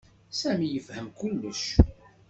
Sami 0.39 0.67
yefhem 0.73 1.07
kullec. 1.17 1.63